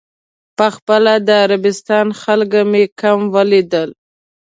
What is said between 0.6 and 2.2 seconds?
خپله د عربستان